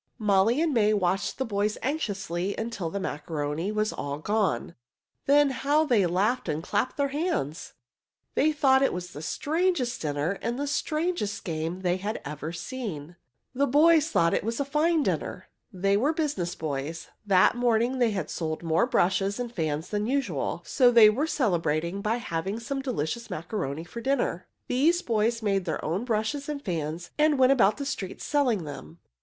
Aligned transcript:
Molly 0.17 0.59
and 0.59 0.73
May 0.73 0.95
watched 0.95 1.37
the 1.37 1.45
boys 1.45 1.77
anxiously 1.83 2.55
until 2.57 2.89
the 2.89 2.99
macaroni 2.99 3.71
was 3.71 3.93
all 3.93 4.17
gone. 4.17 4.73
Then 5.27 5.51
how 5.51 5.85
they 5.85 6.07
laughed 6.07 6.49
and 6.49 6.63
clapped 6.63 6.97
their 6.97 7.09
hands! 7.09 7.73
They 8.33 8.51
thought 8.51 8.81
it 8.81 8.93
was 8.93 9.11
the 9.11 9.21
strangest 9.21 10.01
dinner 10.01 10.39
and 10.41 10.57
the 10.57 10.65
strangest 10.65 11.43
game 11.43 11.81
they 11.81 11.97
had 11.97 12.19
ever 12.25 12.51
seen. 12.51 13.15
The 13.53 13.67
boys 13.67 14.09
thought 14.09 14.33
it 14.33 14.43
was 14.43 14.59
a 14.59 14.65
fine 14.65 15.03
dinner. 15.03 15.49
They 15.71 15.95
were 15.97 16.13
business 16.13 16.55
boys. 16.55 17.09
That 17.27 17.53
morning 17.55 17.99
they 17.99 18.09
had 18.09 18.31
sold 18.31 18.63
more 18.63 18.87
brushes 18.87 19.39
and 19.39 19.53
fans 19.53 19.89
than 19.89 20.07
usual, 20.07 20.63
so 20.65 20.89
they 20.89 21.11
were 21.11 21.27
celebrating 21.27 22.01
by 22.01 22.15
having 22.17 22.59
some 22.59 22.81
delicious 22.81 23.29
macaroni 23.29 23.83
for 23.83 24.01
dinner. 24.01 24.47
These 24.65 25.03
boys 25.03 25.43
made 25.43 25.65
their 25.65 25.85
own 25.85 26.05
brushes 26.05 26.49
and 26.49 26.59
fans, 26.59 27.11
and 27.19 27.37
went 27.37 27.51
about 27.51 27.77
the 27.77 27.85
streets 27.85 28.25
selling 28.25 28.63
them. 28.63 28.97